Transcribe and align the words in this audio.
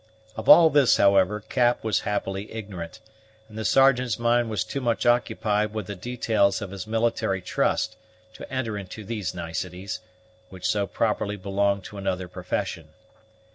Of 0.35 0.49
all 0.49 0.71
this, 0.71 0.97
however, 0.97 1.41
Cap 1.41 1.83
was 1.83 1.99
happily 2.09 2.51
ignorant, 2.51 2.99
and 3.47 3.55
the 3.55 3.63
Sergeant's 3.63 4.17
mind 4.17 4.49
was 4.49 4.63
too 4.63 4.81
much 4.81 5.05
occupied 5.05 5.75
with 5.75 5.85
the 5.85 5.95
details 5.95 6.59
of 6.59 6.71
his 6.71 6.87
military 6.87 7.39
trust 7.39 7.97
to 8.33 8.51
enter 8.51 8.79
into 8.79 9.03
these 9.05 9.35
niceties, 9.35 9.99
which 10.49 10.65
so 10.67 10.87
properly 10.87 11.35
belonged 11.35 11.83
to 11.83 11.97
another 11.99 12.27
profession. 12.27 12.87